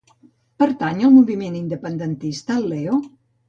[0.63, 3.03] Pertany al moviment independentista el Leo?